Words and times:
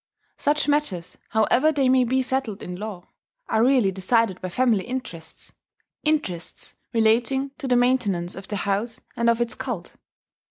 Such 0.37 0.67
matters, 0.67 1.19
however 1.29 1.71
they 1.71 1.87
may 1.87 2.05
be 2.05 2.23
settled 2.23 2.63
in 2.63 2.75
law, 2.75 3.09
are 3.47 3.63
really 3.63 3.91
decided 3.91 4.41
by 4.41 4.49
family 4.49 4.83
interests 4.83 5.53
interests 6.03 6.73
relating 6.91 7.51
to 7.59 7.67
the 7.67 7.75
maintenance 7.75 8.33
of 8.33 8.47
the 8.47 8.55
house 8.55 8.99
and 9.15 9.29
of 9.29 9.39
its 9.39 9.53
cult. 9.53 9.97